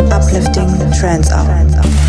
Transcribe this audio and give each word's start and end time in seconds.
Uplifting 0.00 0.92
trance 0.92 1.30
hour. 1.30 2.07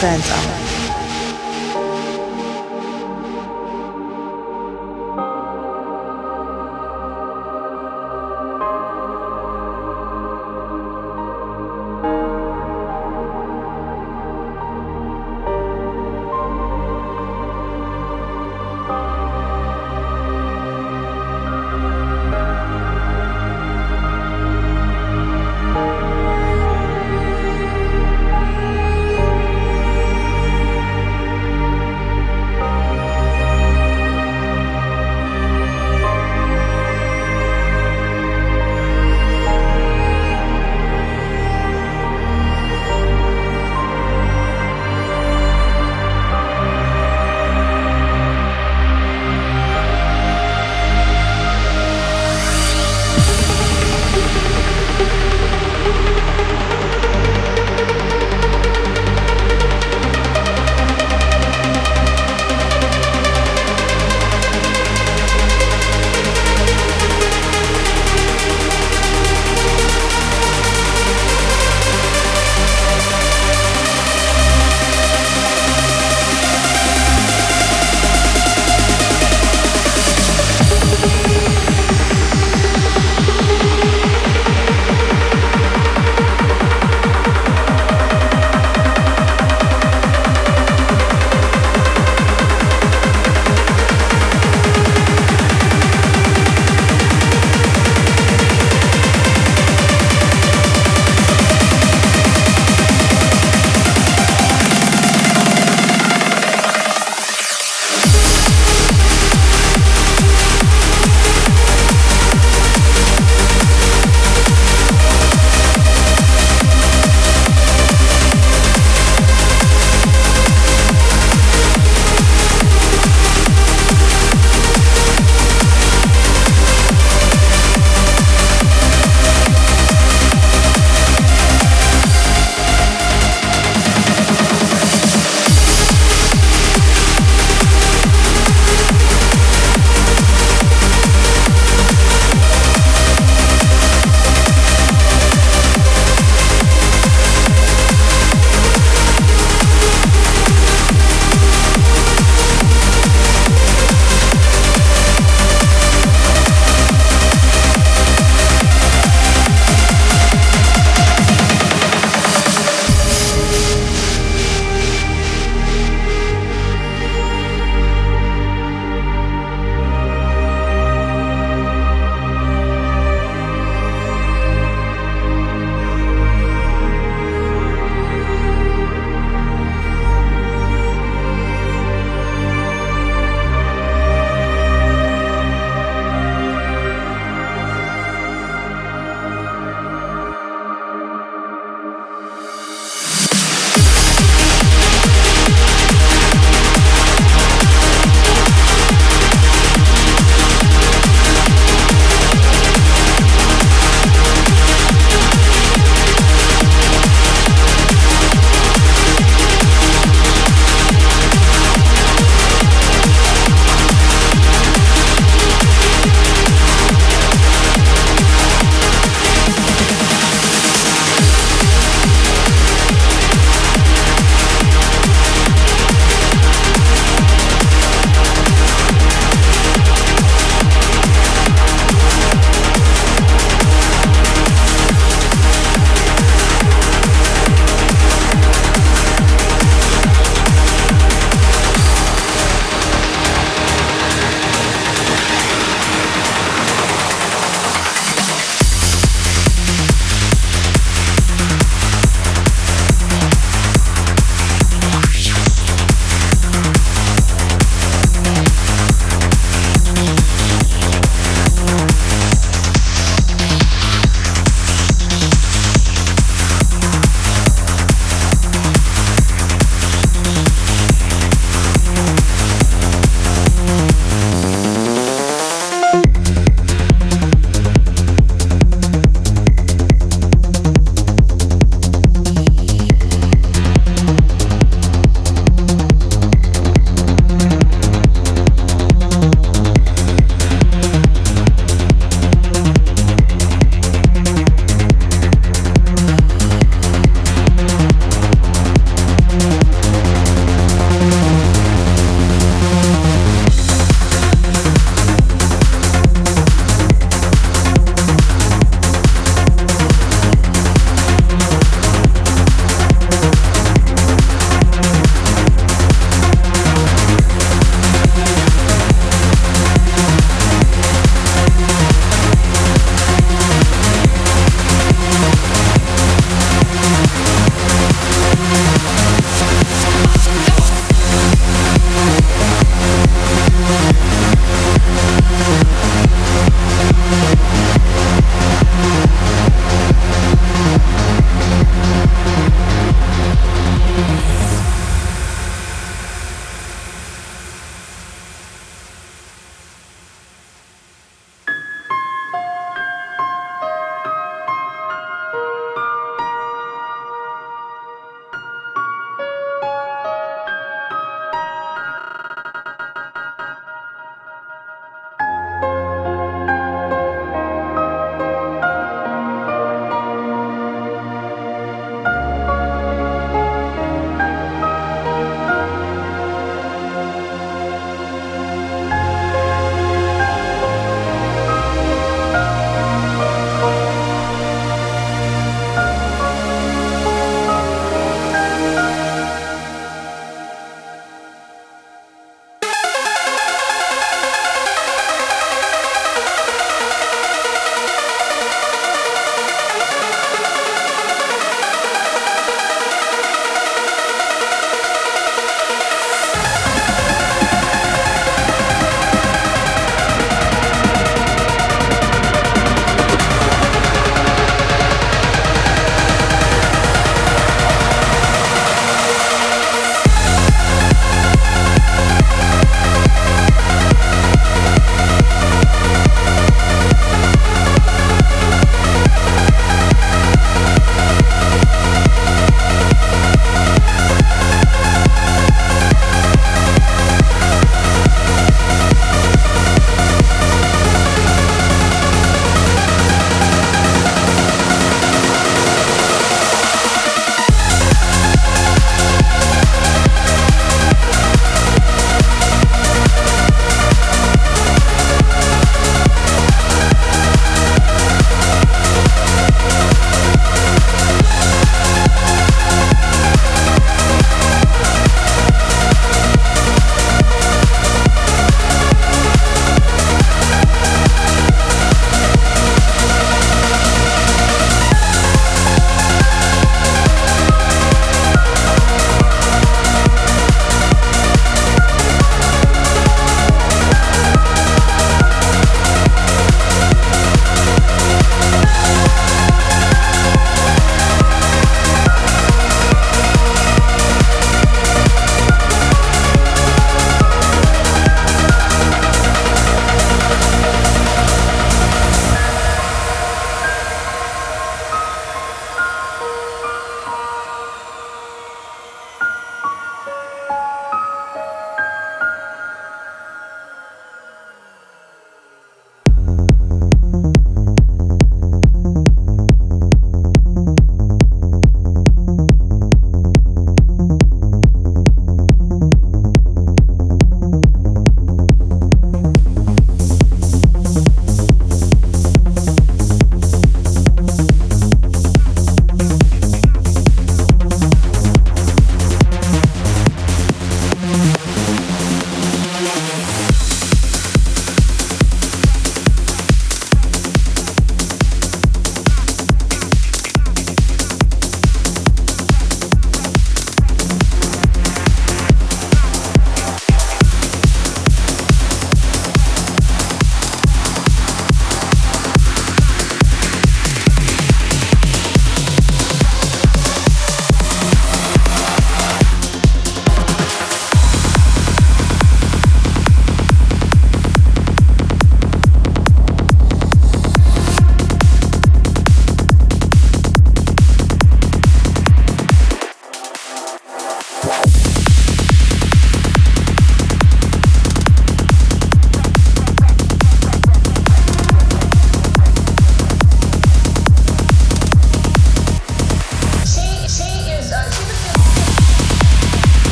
Uplifting 0.00 0.22
Trance 0.22 0.47